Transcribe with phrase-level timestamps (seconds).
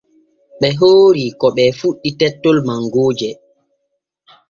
[0.59, 3.29] Ɓe oori ko ɓee kinni tettol mangooje.